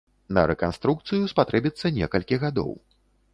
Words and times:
На 0.37 0.43
рэканструкцыю 0.51 1.29
спатрэбіцца 1.33 1.93
некалькі 1.99 2.41
гадоў. 2.47 2.73